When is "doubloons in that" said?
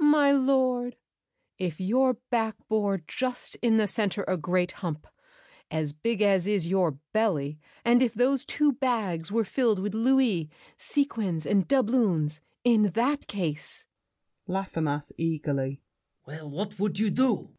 11.68-13.28